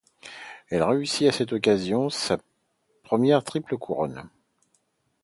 [0.69, 2.39] Elle réussit à cette occasion sa
[3.03, 4.27] première triple couronne.